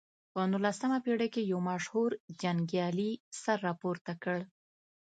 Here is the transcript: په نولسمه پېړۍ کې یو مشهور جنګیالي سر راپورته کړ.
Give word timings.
په 0.33 0.41
نولسمه 0.51 0.97
پېړۍ 1.05 1.29
کې 1.33 1.49
یو 1.51 1.59
مشهور 1.69 2.11
جنګیالي 2.41 3.11
سر 3.41 3.57
راپورته 3.67 4.11
کړ. 4.23 4.37